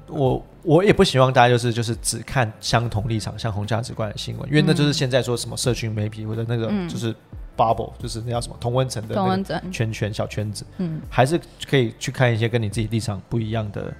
[0.09, 7.15] 我我也不希望大家就是就是只看相同立场、相同价值观的新闻，因为那就是现在说什么社群媒体或者那个嗯就是
[7.59, 13.93] bubble，、就是那叫什么同温层的同温层，圈圈小圈子，嗯还是可以去看一些跟你自己立场不一样的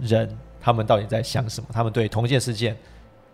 [0.00, 0.28] 人，
[0.60, 2.74] 他们到底在想什么，他们对同一件事件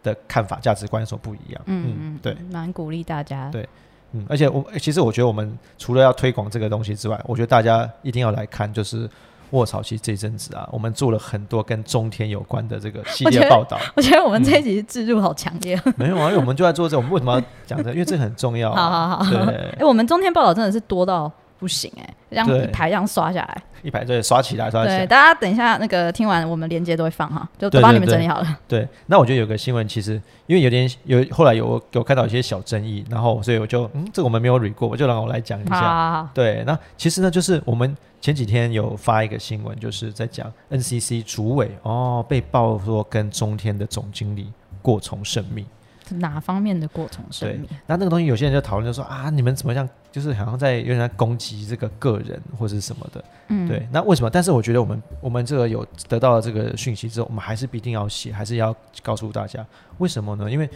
[0.03, 1.63] 的看法、价值观有什么不一样？
[1.67, 3.49] 嗯嗯，对，蛮鼓励大家。
[3.51, 3.69] 对
[4.13, 9.09] 嗯，而且我其实我觉得我们除了要推广这个东西之外，我觉得大家一定要来看，就是
[9.53, 13.79] 卧槽，其实这阵子啊，我们做了很多跟中天有关的这个系列报道。
[13.95, 15.81] 我觉得我们这一集制度好强烈。
[15.97, 17.91] 没有啊，因为我们就在做这，我们为什么要讲这？
[17.93, 18.91] 因为这很重要、啊。
[18.91, 21.31] 好好好，对哎，我们中天报道真的是多到
[21.63, 23.63] 不行哎，这样一排这样刷下来。
[23.83, 25.07] 一排对刷起来，刷起对，来。
[25.07, 28.59] 大家等一下那个听完我们连接都会放哈，就都帮你们整理好了。
[28.67, 35.81] 对，那我觉得有个新闻，其实因为有点有后来有有看到一些小争议，然后所以我就嗯，这个我们没有 re 过，我就让我来讲一下。
[35.81, 45.65] 好好，对，那其实呢，就是我们前几天有发一个新闻，就是在讲 NCC 主委哦被曝说跟中天的总经理过从甚密。
[46.11, 47.69] 哪方面的过程生对命？
[47.87, 53.25] 那那个东西，有些人就讨论就说啊，你们怎么样，就是好像在有点在攻击这个个人或者是什么的。
[53.49, 54.31] 嗯，对，那为什么？
[54.31, 59.65] 但是我觉得我们我们这个有得到了这个讯息之后，我们还是必定要写，还是要告诉大家
[59.99, 60.51] 为什么呢？
[60.51, 60.69] 因为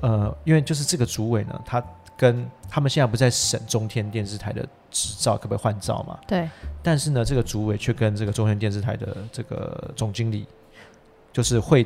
[0.00, 1.82] 呃，因为就是这个主委呢，他
[2.16, 6.18] 跟他们现在不在审中天电视台的执照可不可以换照嘛？
[6.26, 6.48] 对，
[6.82, 10.46] 但是呢，这个主委却跟这个中天电视台的这个总经理，
[11.32, 11.84] 就是会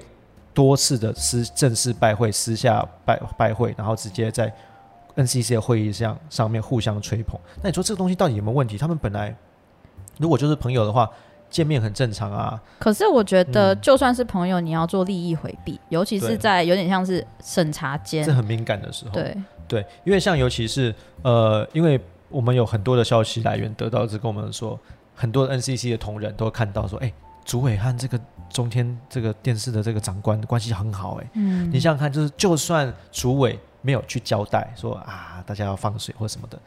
[0.59, 4.53] 多次的私正式拜会，私下拜拜会，然后直接在
[5.15, 7.39] NCC 的会议上上面互相吹捧。
[7.63, 8.77] 那你说这个东西到底有没有问题？
[8.77, 9.33] 他们本来
[10.17, 11.09] 如果就是朋友的话，
[11.49, 12.61] 见面很正常啊。
[12.81, 19.37] 可是我觉得，嗯就算是朋友，你要做利益回避，尤其是在有点像是审查间这，很敏感的时候，对，
[19.69, 20.93] 对，因为像尤其是
[21.23, 24.77] 呃，因为我们有很多的消息来源得到是跟我们说，
[25.15, 27.13] 很多 NCC 的同仁都看到说，哎、
[27.49, 36.61] 主委和这个中天这个电视的这个长官关系很好、哎、嗯，你想想看，就是就算主委没有去交代说啊，大家要放水或什么的，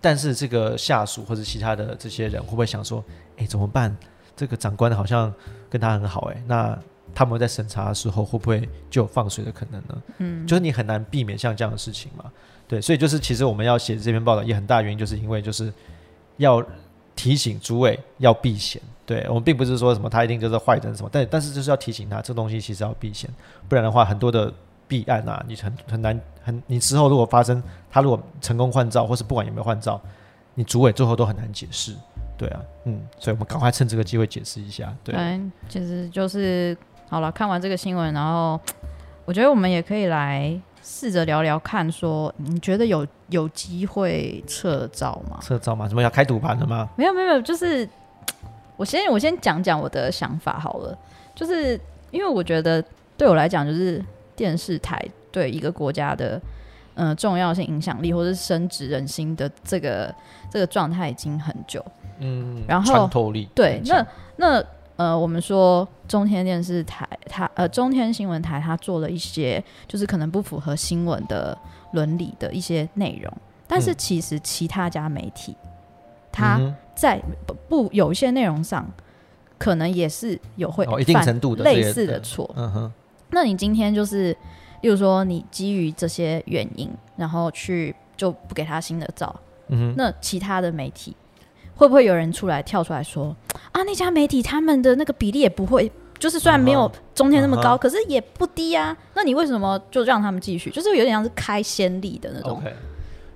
[0.00, 3.02] 但是这个下属或者其他的这些人会不会想说，
[3.36, 3.96] 哎、怎么办？
[4.36, 5.32] 这个长官好像
[5.70, 6.76] 跟他很好、哎，那
[7.14, 10.02] 他们在审查的时候会不会就有放水的可能呢？
[10.18, 12.24] 嗯，就是你很难避免像这样的事情嘛。
[12.66, 15.72] 对，所以就是其实我们要写这篇报道，也很大原因就是因为就是
[16.38, 16.64] 要
[17.18, 18.80] 提醒诸位要避嫌。
[19.04, 23.28] 对我们并不是说什么他一定就是坏人什么，但但是就是要提醒他，这东西其实要避嫌，
[23.68, 24.52] 不然的话很多的
[24.86, 30.00] 弊案啊，你很很难很你之后如果发生他如果成功换照，或是不管有没有换照，
[30.54, 31.94] 你主委最后都很难解释。
[32.36, 34.94] 对啊，嗯，所以我们赶快趁这个机会解释一下。
[35.02, 35.14] 对，
[35.68, 36.76] 其实就是
[37.08, 37.32] 好了。
[37.32, 38.60] 看完这个新闻，然后
[39.24, 45.38] 我觉得我们也可以来试着聊聊看，说你觉得有有机会撤照吗？
[45.42, 46.88] 撤照吗，怎么要开赌盘的吗？
[46.96, 47.86] 没有没有没有，就是
[48.78, 50.98] 我先我先讲讲我的想法好了，
[51.34, 51.78] 就是
[52.10, 52.82] 因为我觉得
[53.18, 54.02] 对我来讲，就是
[54.34, 54.98] 电视台
[55.30, 56.40] 对一个国家的
[56.94, 60.12] 呃重要性、影响力，或是深植人心的这个
[60.50, 61.84] 这个状态已经很久。
[62.20, 64.64] 嗯，然后穿透力对那那
[64.98, 71.56] 呃，我们说中天电视台，它呃中天新闻台，它做了一些就是可能不符合新闻的
[71.92, 73.32] 伦理的一些内容，
[73.66, 73.94] 但是嗯。
[73.96, 75.56] 其实其他家媒体，
[76.30, 76.74] 它嗯哼。
[76.98, 78.84] 在不不有一些内容上，
[79.56, 82.52] 可能也是有会哦一定犯程度的类似的错。
[82.56, 82.92] 嗯哼，
[83.30, 84.36] 那你今天就是，
[84.80, 89.32] 例如说你基于这些原因，然后去就不给他新的照，
[89.68, 91.14] 嗯哼，那其他的媒体
[91.76, 93.36] 会不会有人出来跳出来说
[93.78, 98.96] 啊，那家媒体他们的那个比例也不会，就是虽然没有中天那么高，可是也不低啊。
[99.14, 100.70] 那你为什么就让他们继续？
[100.70, 102.58] 就是有点像是开先例的那种。
[102.58, 102.74] OK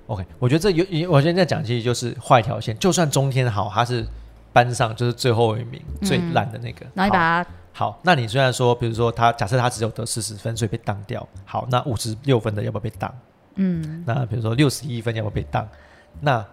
[0.07, 4.05] OK，我觉得这有，有我现在讲其实就是画一条线，就算中天好，他是
[4.51, 13.11] 班上就是最后一名、最烂的那个，然后你把它好好，那你虽然说，比如说他假设他只有得四十分，所以被当掉，好，那五十六分的要不要被当？
[13.55, 15.67] 嗯那比如说六十一分要不要被当？
[16.19, 16.45] 那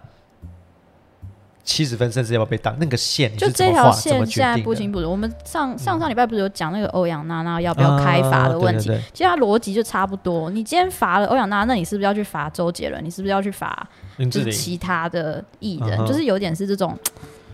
[1.63, 4.57] 七十分甚至要不要被当，那个线就这条线现在？
[4.63, 5.09] 不清不楚。
[5.09, 8.89] 我们上上上礼拜不是有讲那个欧阳娜娜要不要开罚的问题？
[8.89, 10.49] 啊对对对其实它逻辑就差不多。
[10.49, 13.03] 你今天罚了欧阳娜娜，那你是不是要去罚周杰伦？
[13.03, 15.99] 你是不是要去罚就是其他的艺人？
[15.99, 16.97] 嗯就是有点是这种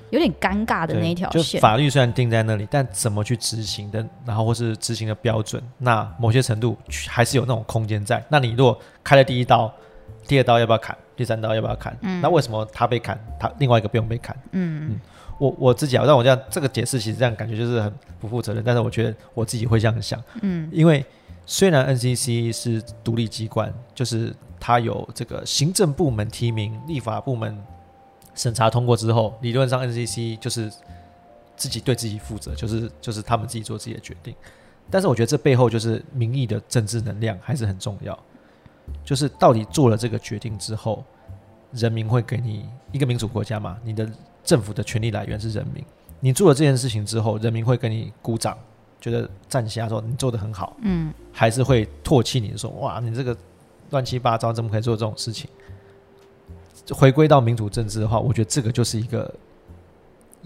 [0.10, 1.60] 有点尴尬的那一条线。
[1.60, 8.24] 法律虽然定在那里，但怎么去执行的，然后或是执行的标准，那某些程度还是有那种空间在。
[8.30, 9.72] 那你如果开了第一刀，
[10.26, 10.98] 第二刀要不要砍？
[11.18, 11.98] 第三刀要不要砍？
[12.02, 14.34] 嗯那为什么他被砍，他另外一个不用被砍？
[14.52, 15.00] 嗯嗯
[15.40, 21.06] 我我自己啊，让我这样这个解释，其实这样感觉就是很不负责任，但是我觉得我自己会这样想，嗯因为
[21.46, 27.58] 虽然 NCC 是独立机关，就是它有这个行政部门提名，立法部门
[28.34, 30.72] 审查通过之后，理论上 NCC 就是
[31.56, 34.36] 自己对自己负责，就是就是他们自己做自己的决定。
[34.90, 38.18] 但是我觉得这背后就是民意的政治能量还是很重要，
[39.04, 41.04] 就是到底做了这个决定之后，
[41.72, 44.10] 人民会给你一个民主国家嘛，你的
[44.44, 45.84] 政府的权力来源是人民，
[46.20, 48.58] 你做了这件事情之后，人民会给你鼓掌，
[49.00, 53.36] 觉得站起来说你做的很好，嗯，还是会唾弃你说哇，你这个
[53.90, 55.50] 乱七八糟，怎么可以做这种事情？
[56.92, 59.34] 回归到民主政治的话，我觉得这个就是一个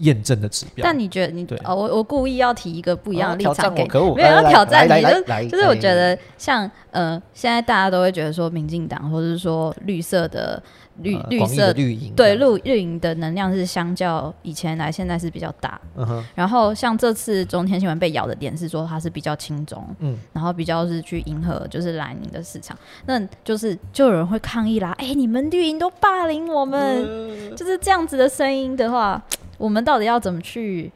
[0.02, 0.84] 验证的指标。
[0.84, 1.58] 但你觉得你对。
[1.64, 3.84] 哦，我我故意要提一个不一样的立场给
[4.14, 10.62] 没有要挑战你，就是，就是我觉得像呃，现在大家都会觉得说，民进党或者是说绿色的
[10.98, 15.80] 绿绿色绿营对绿绿营的能量是相较以前来现在是比较大。
[15.96, 20.18] 嗯然后像这次中天新闻被咬的点是说它是比较轻中，嗯。
[20.32, 29.22] 然后比较是去迎合就是蓝营的市场，那就是就有人会抗议啦，哎、你们绿营都霸凌我们，嗯就是这样子的声音的话，
[29.62, 30.90] 我们到底要怎么去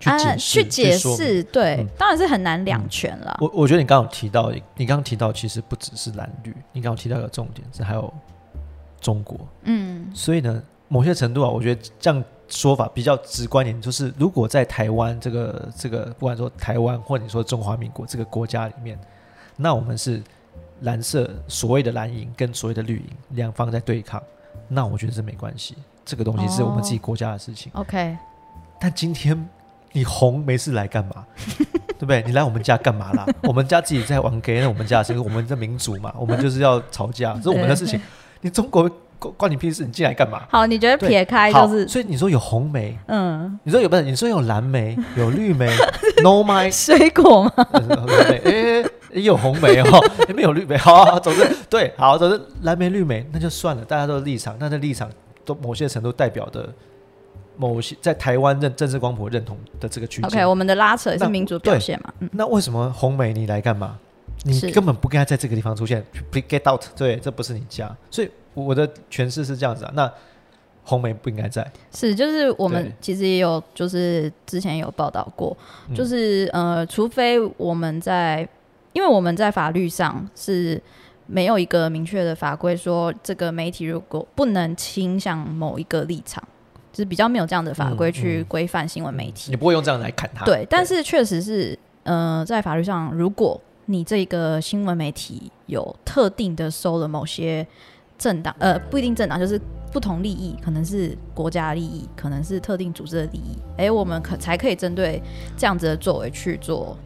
[0.00, 1.42] 去解释去解释？
[1.44, 1.86] 对，嗯。
[1.96, 3.36] 当然是很难两全了。
[3.40, 8.12] 我我觉得你刚刚有提到，你刚刚提到其实不只是蓝绿，你刚刚提到一个重点是还有
[9.00, 10.10] 中国，嗯。
[10.12, 18.98] 所以呢，某些程度啊，我觉得这样说法比较直观一点，就是如果在台湾这个这个，不管说台湾或者你说中华民国这个国家里面，
[19.56, 20.20] 那我们是
[20.80, 24.20] 蓝色所谓的蓝营跟所谓的绿营两方在对抗，
[24.68, 27.70] 那我觉得这没关系，这个东西是我们自己国家的事情。
[27.74, 28.16] ，OK，
[28.80, 29.48] 但今天
[29.92, 31.24] 你红没事来干嘛？
[31.96, 32.22] 对不对？
[32.26, 33.24] 你来我们家干嘛啦？
[33.44, 38.00] 我们家自己在玩 gay，那我们家的事，我们的民主嘛，我们就是要吵架，这是我们的事情。
[38.40, 39.86] 你中国关关你屁事？
[39.86, 40.42] 你进来干嘛？
[40.50, 44.02] 好，你觉得撇开就是所以你说有红梅，嗯，你说有不是？
[44.02, 45.66] 你说有蓝莓，有绿莓，
[46.22, 47.52] no my，水果吗？
[48.28, 48.82] 哎、诶
[49.14, 49.86] 也有红梅哦，
[50.28, 50.76] 也 没有绿梅。
[50.76, 55.10] 好 好好，总之对，好，总之蓝莓、绿莓那就算了，大家都是立场，那这立场
[55.44, 56.68] 都某些程度代表的
[57.56, 60.28] 某些在台湾认政治光谱认同的这个区间。
[60.28, 62.12] OK，我们的拉扯也是民主表现嘛。
[62.18, 63.98] 嗯，那为什么红梅你来干嘛？
[64.42, 66.82] 你根本不该在这个地方出现，please get out。
[66.96, 69.92] 对，这不是你家，所以我的诠释是这样子啊。
[69.94, 70.12] 那
[70.82, 75.56] 红梅不应该在，是，就是我们其实也有，就是之前有报道过，
[75.88, 78.46] 嗯就是呃，除非我们在，
[78.94, 80.82] 因为我们在法律上是
[81.26, 86.42] 没有一个明确的法规说这个媒体如果不能倾向某一个立场，
[86.92, 89.50] 就是比较没有这样的法规去规范新闻媒体。
[89.50, 90.44] 你不会用这样来砍他。
[90.46, 97.66] 对，但是确实是，呃，在法律上，如果你这个新闻媒体有特定的收了某些
[98.16, 99.60] 政党，呃，不一定政党，就是
[99.92, 105.20] 不同利益，可能是国家利益，可能是特定组织的利益，哎，我们可才可以针对
[105.56, 106.96] 这样子的作为去做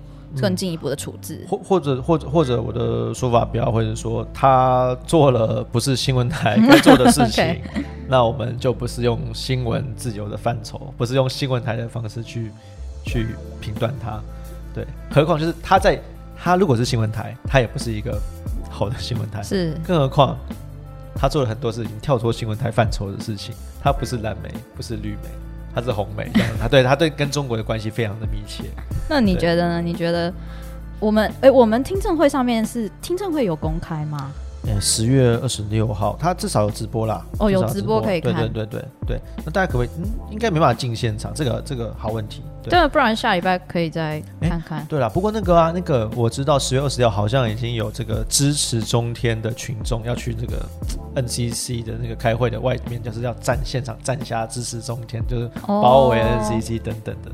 [0.41, 1.47] 更进一步的处置。
[1.49, 7.61] 或或者或者或者我的说法比较会是说，他做了不是新闻台该做的事情
[8.09, 12.51] 那我们就不是用新闻自由的范畴，不是用新闻台的方式去
[13.05, 13.29] 去
[13.61, 14.21] 评断他。
[14.75, 16.01] 对，何况就是他在
[16.37, 18.21] 他如果是新闻台，他也不是一个
[18.71, 20.37] 好的新闻台，是，更何况
[21.15, 25.48] 他做了很多事情跳脱新闻台范畴的事情，他不是蓝莓，不是绿莓。
[25.75, 28.65] 他是红梅，这样他对他对跟中国的关系非常的密切。
[29.09, 29.81] 那你觉得呢？
[29.81, 30.33] 你觉得
[30.99, 34.31] 我们，哎，我们听证会上面是听证会有公开吗？
[34.67, 37.25] 呃，十月二十六号，他至少有直播啦。
[37.39, 39.89] 哦有直播可以看对对对对对，那大家可不可以？
[39.99, 42.43] 嗯，应该没办法进现场，这个这个好问题。
[42.63, 44.87] 对对，不然下礼拜可以再哎看看。
[44.87, 50.63] 对了，不过那个啊，那个我知道十月二十六好像已经有这个支持中天的群众要去这个
[51.15, 57.31] NCC 的那个开会的外面，就是要站现场站下支持中天，就是包围哦 NCC 等等的。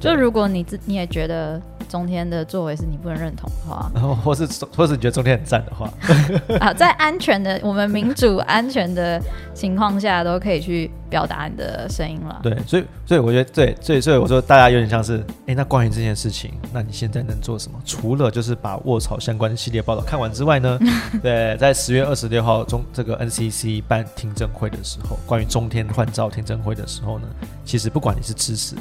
[0.00, 4.46] 就如果你自你也觉得中天的作为是你不能认同的话，然 后或是
[4.76, 5.90] 或是你觉得中天很赞的话，
[6.60, 9.20] 啊，在安全的我们民主安全的
[9.54, 12.40] 情况下，都可以去表达你的声音了。
[12.42, 17.80] 对，所以所以我觉得对，所以所以我说大家有点像是，哎，那关于这件事情，那你现在能做什么？
[17.84, 20.78] 除了就是把卧槽相关系列报道看完之外呢？
[21.22, 27.26] 对，在十月二十六号中这个 NCC 办听证会的时候，关于中天换照听证会的时候呢，
[27.64, 28.76] 其实不管你是支持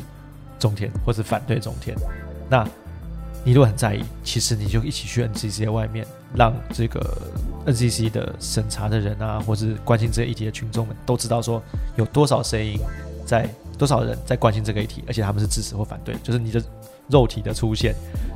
[0.60, 1.96] 中天或是反对中天，
[2.50, 2.68] 那
[3.48, 7.18] 你如果很在意，其实你就一起去 NCC 的外面，让这个
[7.66, 11.64] NCC 的审查的人啊，或是关心这个议题的群众们都知道说，
[11.96, 12.78] 有多少声音
[13.26, 16.62] 在，多少人在关心这个议题，而且他们是支持或反对，就是你的
[17.08, 17.96] 肉体的出现，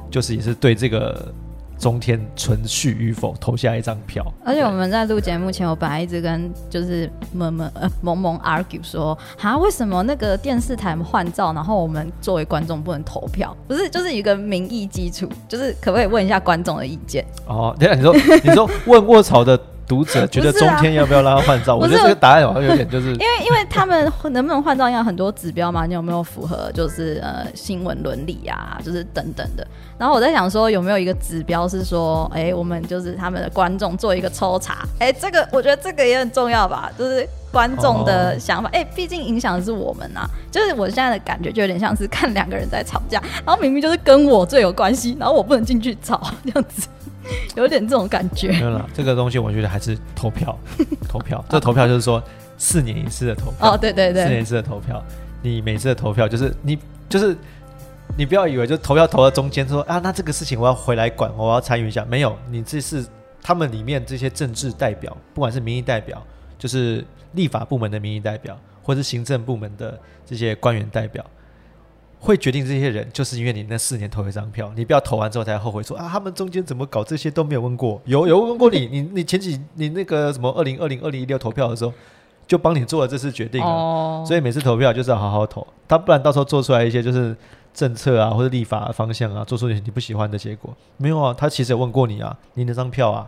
[0.10, 1.34] 就是也是对这个。
[1.82, 13.58] 中天存续与否投下一张票，而且我们在录节目前，我本来一直跟就是萌萌呃萌萌 argue 说，啊，为什么那个电视台换照，然后我们作为观众不能投票？
[13.68, 17.26] 不是，就是一个民意基础，就是可不可以问一下观众的意见？
[17.48, 18.14] 哦，等下你说
[18.46, 19.60] 你说问卧槽的。
[19.92, 21.76] 读者 觉得中天要不要让他换照？
[21.78, 29.68] 我觉得这个答案好像有点就是，因为因为他们能不能换照，要很多指标嘛，你有没有符合就是呃新闻伦理啊，就是等等的。
[29.98, 34.86] 然后我在想说，有没有一个指标是说，哎，我们就是他们的观众做一个抽查？
[34.98, 38.70] 哎，这个我觉得这个也很重要吧，就是观众的想法。
[38.72, 40.22] 哎，毕竟影响的是我们呐。
[40.50, 46.88] 就是我现在的感觉就有点像是看两个人在吵架，然后明明就是跟我最有关系，然后我不能进去吵这样子。
[47.56, 48.50] 有点这种感觉。
[48.52, 50.58] 没有了，这个东西我觉得还是投票，
[51.08, 51.44] 投票。
[51.50, 52.22] 这投票就是说
[52.58, 53.74] 四年一次的投票。
[53.74, 55.04] 哦，对对对，四年一次的投票。
[55.42, 56.78] 你每次的投票就是你
[57.10, 57.36] 就是
[58.18, 62.06] 你不要以为就投票投到中间说啊，那这个事情我要回来管，我要参与一下。
[62.06, 63.06] 没有，你这是
[63.42, 66.22] 他们里面这些政治代表，不管是民意代表，
[66.60, 67.04] 就是
[67.34, 71.26] 立法部门的民意代表，或是行政部门的这些官员代表。
[72.24, 81.92] 会决定这些人，就是因为你那四年投一张票，你不要投完之后才后悔说啊，他们中间怎么搞这些都没有问过，有有问过你，你你前几你那个什么二零二零二零一六投票的时候，
[82.46, 87.36] 就帮你做了这次决定了，所以每次投票就是要好好投，他不然到时候做出来一些就是
[87.74, 93.28] 政策啊或者立法方向啊，做出你不喜欢的结果，没有啊，他其实有问过你啊，你那张票啊，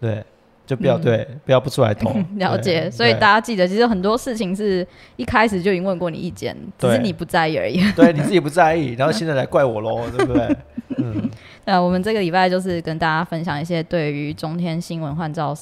[0.00, 0.24] 对。
[0.66, 2.14] 就不要对，不要不出来投。
[2.36, 4.86] 了解，所以大家记得，其实很多事情是
[5.16, 7.80] 一开始就已经问过你意见，只是你不在意而已。
[7.94, 10.56] 对，你自己不在意，然后现在来怪我喽， 对不对？
[10.98, 11.30] 嗯。
[11.64, 15.54] 那我们这个礼拜就是跟大家分享一些对于中天新闻换照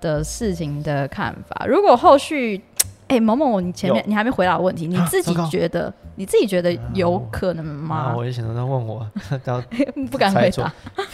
[0.00, 1.66] 的事情的看法。
[1.66, 2.62] 如果后续。
[3.08, 8.12] 哎，某某，你前面你还没回答问题，你自己觉得你自己觉得有可能吗？
[8.16, 9.08] 我也想到他问我，
[10.10, 10.72] 不敢回答，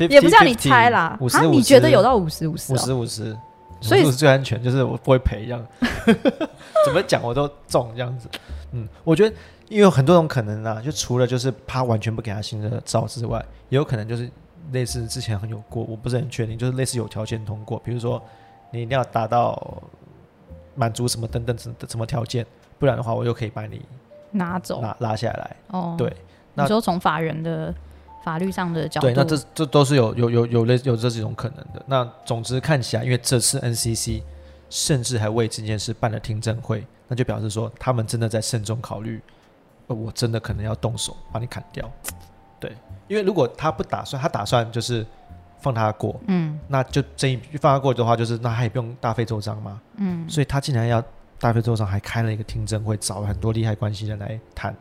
[0.08, 1.18] 也不叫你猜啦。
[1.34, 2.72] 啊，你觉得有到五十五十？
[2.72, 3.36] 五十五十，
[3.80, 5.62] 所以是最安全，就是我不会赔这样。
[6.86, 8.26] 怎么讲我都中这样子。
[8.72, 9.36] 嗯，我觉得
[9.68, 13.38] 因为有很多种可能啊，就除了就是他完全不给他新的照之外，
[13.68, 14.30] 也有可能就是
[14.72, 18.22] 类似之前很有过，我不是很确定，就是类似有条件通过，比如说
[18.70, 19.82] 你一定要达到。
[20.74, 22.46] 满足什么等等什什么条件，
[22.78, 23.80] 不然的话，我又可以把你
[24.30, 25.56] 拿走、拿拉下来。
[25.68, 26.14] 哦，对，
[26.54, 27.74] 你说从法人的
[28.24, 31.82] 法律上的角度，对，那这这都是有有有有类有这几种可能的。
[31.86, 34.22] 那总之看起来，因为这次 NCC
[34.70, 39.20] 甚至还为这件事办了听证会，那就表示说他们真的在慎重考虑，
[39.88, 41.90] 呃，我真的可能要动手把你砍掉。
[42.58, 42.76] 对，
[43.08, 45.06] 因为如果他不打算，他打算就是。
[45.62, 51.02] 放他过，嗯，那就这一放他过的话，就是那他也不用大费周章嘛，嗯，所以他竟然要
[51.38, 54.74] 大费周章，还开了一个听证会，找了很多利害关系人来谈，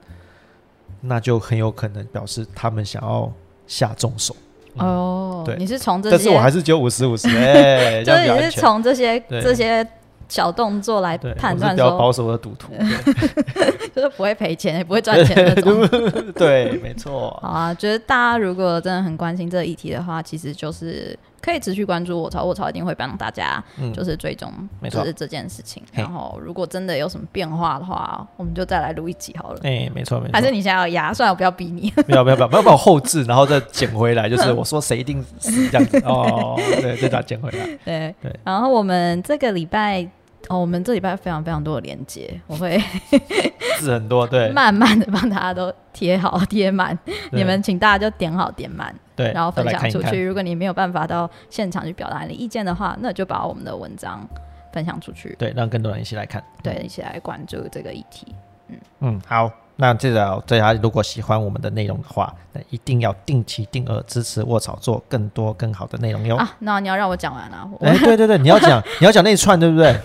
[0.99, 3.31] 那就很有可能表示他们想要
[3.67, 4.35] 下重手。
[4.75, 9.87] 哦，对，你是从这些，但是我还是只有五十五十，哎， 就是你是从这些这些。
[10.31, 12.71] 小动作来判断，比较保守的赌徒，
[13.93, 15.85] 就是不会赔钱也不会赚钱那种。
[16.31, 17.37] 对，没错。
[17.41, 23.61] 好啊，觉得大家如果真的很关心这个议题的话，其实就是可以持续关注我操，我操一定会帮大家，
[23.93, 24.49] 就是追踪，
[24.89, 25.83] 就是这件事情。
[25.91, 29.59] 然后如果真的有什么变化的话，我们就再来录一集好了。
[29.63, 30.31] 哎，没错没错。
[30.31, 31.13] 还是你想要压？
[31.13, 31.91] 算了，我不要逼你。
[31.91, 34.29] 不要不要不要，不要把我后置，然后再捡回来。
[34.29, 37.65] 就是我说谁一定死这样子哦，对，再把它捡回来。
[37.83, 38.33] 对对。
[38.45, 40.07] 然后我们这个礼拜。
[40.51, 42.77] 哦，我们这礼拜非常非常多的连接，我会
[43.79, 46.97] 字很多，对，慢慢的帮大家都贴好贴满，
[47.31, 50.21] 你们请大家就点好点满，对，然后分享出去。
[50.21, 54.27] 如果你没有办法到现场去表达你的意见的话，那就把我们的文章
[54.73, 58.35] 分享出去，对，让更多人一起来看，对，一起来关注这个议题。
[58.67, 66.35] 嗯嗯，好，那至少大家如果喜欢我们的内容的话，那一定要定期定额支持卧草做更多更好的内容哟。
[66.35, 67.69] 啊，那你要让我讲完啊？
[67.79, 69.95] 哎，对对对，你要讲， 你要讲那一串，对不对？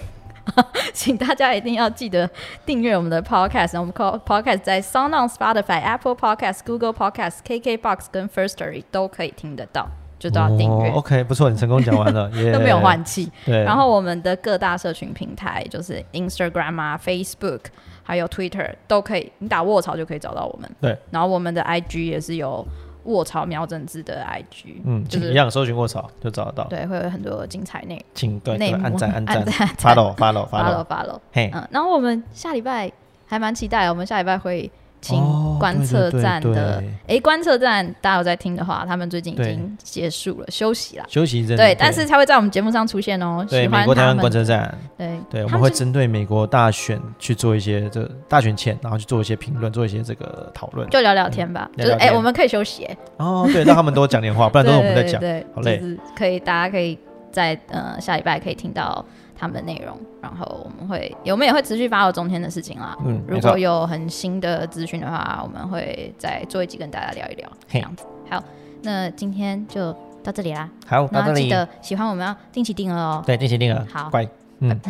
[0.93, 2.29] 请大家一定要记得
[2.65, 3.79] 订阅我们的 podcast。
[3.79, 9.89] 我们 podcast 在 Sound on Spotify、Apple Podcast、Google Podcast、KKBox 跟 First Story 都可以听得到，
[10.19, 10.91] 就都要订阅。
[10.91, 17.61] 哦 OK，不错，你成功讲完了，耶都没有换气，对，然后我们的各大社群平台就是 Instagram 啊、Facebook，
[18.03, 20.71] 还有 Twitter 都可以，你打卧槽就可以找到我们。
[20.81, 22.67] 对，然后我们的 IG 也是有
[23.07, 29.45] 卧槽苗政治的 IG，嗯，就是一样搜寻卧槽就找得到，对，会有很多精彩内请对按赞 按赞
[29.79, 31.21] ，follow follow follow follow，follow。
[31.33, 32.91] 嘿，嗯，然后我们下礼拜
[33.27, 34.71] 还蛮期待，我们下礼拜会
[35.07, 41.05] 请哦观测站的，对诶，观测站大家有在听的话，他们最近已对经结束了，休息了。
[41.09, 43.47] 休息一阵，对，但是他会在我们节目上出现哦。
[43.49, 50.89] 对美国台湾观测站，对对，我们会针对美国大选去做一些这大选前，然后去做一些评论，做一些这个讨论。
[50.91, 55.21] 就聊聊天吧，就是哎、我们可以休息、哎，哦，对，让他们多讲点话， 不然都是我们在讲。
[55.21, 56.99] 对对好累就是可以，大家可以
[57.31, 59.05] 在呃下礼拜可以听到
[59.39, 62.97] 他们的内容，然后我们会我们也会持续发到中天的事情啦。
[63.05, 68.05] 嗯，如果，有很新的资讯的话，我们会再做一集跟大家聊一聊，这嘿样子。
[68.31, 68.43] 好，
[68.83, 69.93] 那今天就
[70.25, 70.69] 到这里啦。
[70.87, 73.23] 好，到这里，然后记得喜欢我们要定期定额哦。
[73.27, 74.27] 对，定期定额，好乖，
[74.61, 74.69] 嗯，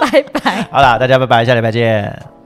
[0.00, 0.62] 拜拜。
[0.70, 2.39] 好啦，大家拜拜，下礼拜见。